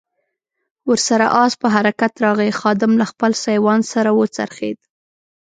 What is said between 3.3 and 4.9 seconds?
سایوان سره و څرخېد.